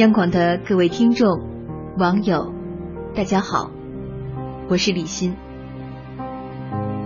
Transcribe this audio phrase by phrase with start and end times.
[0.00, 1.28] 央广的各位听众、
[1.98, 2.54] 网友，
[3.14, 3.70] 大家好，
[4.70, 5.36] 我是李欣。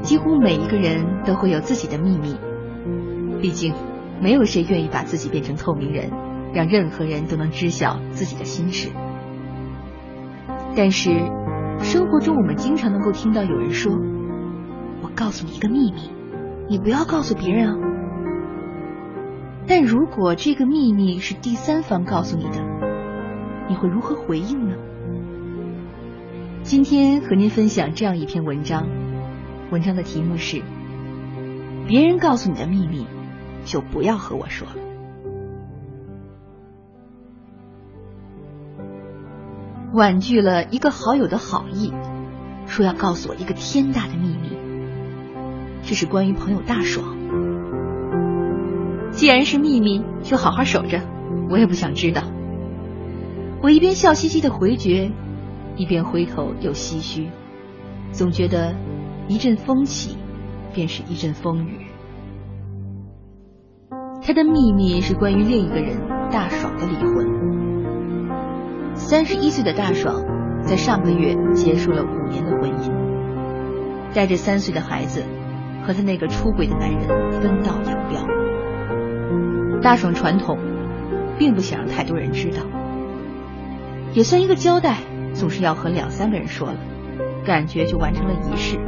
[0.02, 2.36] 几乎每一个人都会有自己的秘密，
[3.42, 3.74] 毕竟
[4.20, 6.12] 没有谁愿意把自己变成透明人，
[6.52, 8.90] 让任何人都能知晓自己的心事。
[10.76, 11.10] 但是
[11.80, 13.92] 生活中，我们经常能够听到有人说
[15.02, 16.12] ：“我告诉你一个秘密，
[16.68, 17.74] 你不要告诉别人啊。”
[19.66, 22.73] 但如果这个秘密是第三方告诉你的，
[23.68, 24.76] 你会如何回应呢？
[26.62, 28.86] 今天和您分享这样一篇文章，
[29.70, 30.62] 文章的题目是：
[31.86, 33.06] 别人告诉你的秘密，
[33.64, 34.74] 就不要和我说了。
[39.94, 41.92] 婉拒了一个好友的好意，
[42.66, 44.58] 说要告诉我一个天大的秘密，
[45.82, 47.16] 这是关于朋友大爽。
[49.10, 51.00] 既然是秘密，就好好守着，
[51.48, 52.22] 我也不想知道。
[53.64, 55.10] 我一边笑嘻嘻的回绝，
[55.74, 57.30] 一边回头又唏嘘，
[58.12, 58.74] 总觉得
[59.26, 60.18] 一阵风起，
[60.74, 61.86] 便是一阵风雨。
[64.20, 65.96] 他的秘密是关于另一个人
[66.30, 67.26] 大爽的离婚。
[68.94, 70.14] 三十一岁的大爽，
[70.62, 72.92] 在上个月结束了五年的婚姻，
[74.12, 75.22] 带着三岁的孩子，
[75.86, 77.08] 和他那个出轨的男人
[77.40, 79.80] 分道扬镳。
[79.80, 80.58] 大爽传统，
[81.38, 82.62] 并不想让太多人知道，
[84.14, 84.96] 也算一个交代。
[85.34, 86.78] 总是要和两三个人说了，
[87.44, 88.78] 感觉就完成了仪式。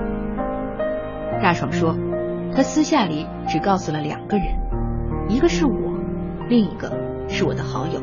[1.43, 1.97] 大爽说，
[2.55, 4.47] 他私下里只告诉了两个人，
[5.29, 5.93] 一个是我，
[6.49, 6.97] 另一个
[7.29, 8.01] 是我的好友，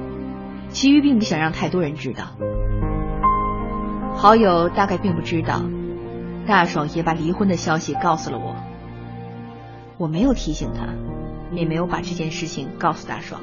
[0.67, 2.25] 其余并不想让太多人知道。
[4.13, 5.61] 好友大概并不知道，
[6.45, 8.55] 大爽也把离婚的消息告诉了我。
[9.97, 10.93] 我没有提醒他。
[11.53, 13.39] 也没有把这件事情告诉大爽，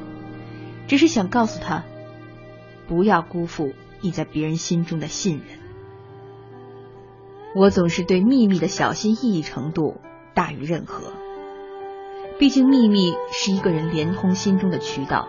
[0.88, 1.84] 只是想告诉他，
[2.90, 5.60] 不要辜负你在别人心中的信任。
[7.54, 10.00] 我总是对秘密的小心翼翼程度
[10.34, 11.12] 大于任何，
[12.40, 15.28] 毕竟秘密是一个人连通心中的渠道，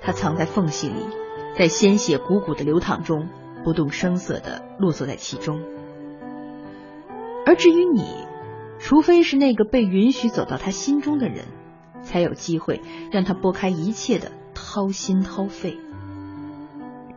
[0.00, 1.06] 它藏在缝隙里，
[1.58, 3.28] 在鲜血汩汩的流淌中，
[3.64, 5.60] 不动声色的落座在其中。
[7.44, 8.26] 而至于你，
[8.78, 11.44] 除非是那个被允许走到他心中的人。
[12.04, 12.80] 才有机会
[13.12, 15.78] 让他拨开一切的掏心掏肺。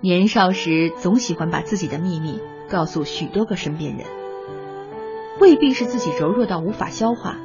[0.05, 2.39] 年少时总喜欢把自己的秘密
[2.69, 4.05] 告诉许多个身边人，
[5.39, 7.39] 未必是自己柔弱到无法消化，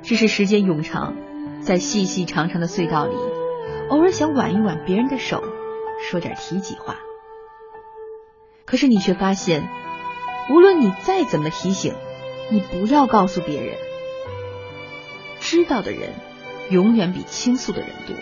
[0.00, 1.16] 只是时间永长，
[1.62, 3.16] 在细细长长的隧道里，
[3.88, 5.42] 偶尔想挽一挽别人的手，
[6.08, 7.00] 说点体己话。
[8.64, 9.68] 可是你却发现，
[10.52, 11.92] 无论你再怎么提醒，
[12.52, 13.74] 你不要告诉别人，
[15.40, 16.12] 知道的人。
[16.70, 18.16] 永远比倾诉的人多。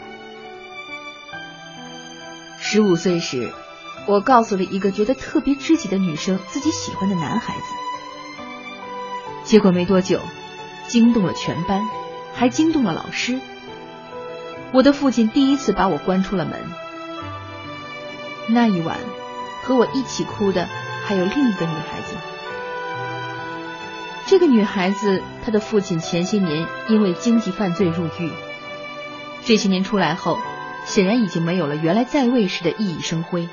[2.72, 3.53] 十五岁时，
[4.06, 7.60] 我告诉了一个觉得特别知己的女生自己喜欢的男孩子，
[9.44, 10.21] 结果没多久，
[10.88, 11.87] 惊动了全班，
[12.33, 13.38] 还惊动了老师。
[14.72, 16.55] 我的父亲第一次把我关出了门。
[18.49, 18.97] 那一晚，
[19.65, 20.66] 和我一起哭的
[21.04, 22.16] 还有另一个女孩子。
[24.25, 28.31] 这个女孩子，她的父亲前些年因为经济犯罪入狱，
[29.44, 30.39] 这些年出来后，
[30.84, 33.48] 显然已经没有了原来在位时的熠熠生辉，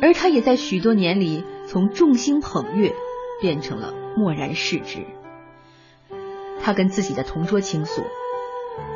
[0.00, 2.94] 而他也在许多年里从众星捧月
[3.40, 5.04] 变成了漠然视之。
[6.62, 8.02] 他跟自己的同桌倾诉，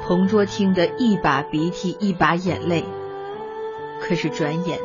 [0.06, 2.84] 同桌听得一把鼻涕一把眼泪，
[4.00, 4.78] 可是转眼，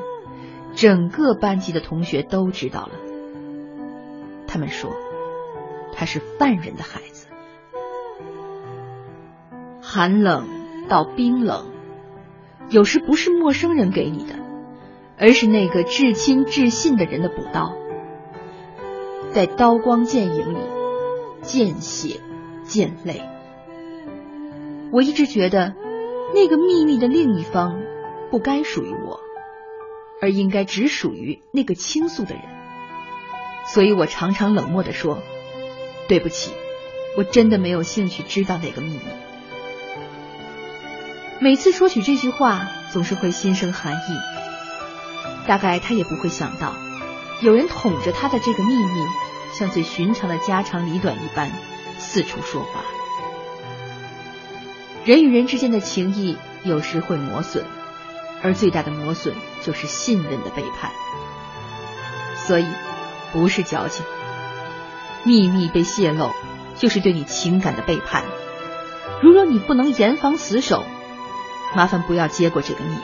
[0.76, 2.92] 整个班级的同学都知道了，
[4.48, 4.92] 他们说。
[5.94, 7.28] 他是犯人的孩子，
[9.82, 10.48] 寒冷
[10.88, 11.66] 到冰冷，
[12.72, 14.36] 有时不是陌生人给你的，
[15.18, 17.76] 而是那个至亲至信的人的补刀，
[19.34, 20.58] 在刀光剑影里，
[21.42, 22.22] 见血
[22.64, 23.22] 见泪。
[24.94, 25.76] 我一直觉得，
[26.34, 27.82] 那个秘密的另一方
[28.29, 29.20] 不该属于我，
[30.22, 32.44] 而应该只属于那个倾诉的人，
[33.68, 35.20] 所以我常常冷漠的说。
[36.08, 36.52] 对不起，
[37.18, 39.02] 我真的没有兴趣知道那个秘密。
[41.43, 45.47] 每次说起这句话，总是会心生寒意。
[45.47, 46.76] 大概他也不会想到，
[47.41, 49.05] 有人捅着他的这个秘密，
[49.52, 51.52] 像最寻常的家长里短一般
[51.97, 52.84] 四处说话。
[55.03, 57.66] 人与人之间的情谊有时会磨损，
[58.44, 59.34] 而最大的磨损
[59.64, 60.91] 就是信任的背叛。
[62.35, 62.67] 所以，
[63.34, 64.05] 不是矫情。
[65.23, 66.29] 秘密被泄露，
[66.76, 68.26] 就是对你情感的背叛。
[69.23, 70.85] 如若你不能严防死守，
[71.76, 73.02] 麻烦不要接过这个秘密。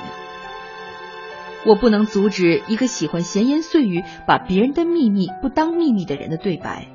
[1.66, 6.88] 我不能阻止一个喜欢闲言碎语、把别人的秘密不当秘密的人的对白。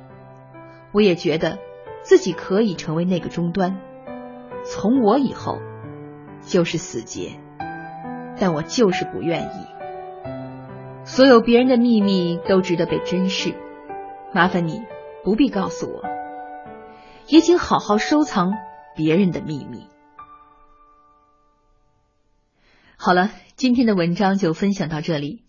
[0.92, 1.58] 我也觉得
[2.02, 3.78] 自己可以成为那个终端，
[4.64, 5.58] 从我以后
[6.40, 7.38] 就是死结，
[8.38, 9.66] 但我就是不愿意。
[11.04, 13.54] 所有别人的秘密都值得被珍视，
[14.32, 14.82] 麻烦你
[15.24, 16.02] 不必告诉我，
[17.26, 18.52] 也请好好收藏
[18.94, 19.88] 别人的秘密。
[23.04, 23.32] 好了。
[23.56, 25.42] 今天的文章就分享到这里，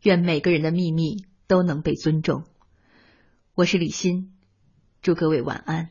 [0.00, 2.44] 愿每个人的秘密都能被尊重。
[3.56, 4.32] 我是李欣，
[5.02, 5.90] 祝各位晚安。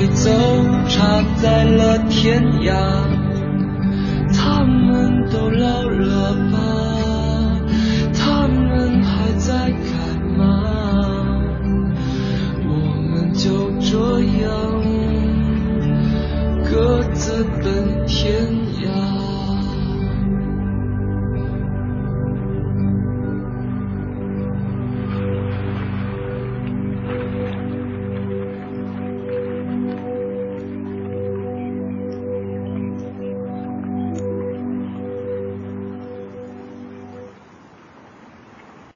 [0.00, 0.30] 你走，
[0.88, 2.72] 差在了天涯，
[4.32, 6.56] 他们都老了吧？
[8.14, 11.42] 他们还在开吗？
[12.66, 12.72] 我
[13.10, 14.48] 们就这样
[16.64, 18.69] 各自奔天涯。